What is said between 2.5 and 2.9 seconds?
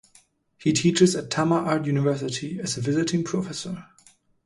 as a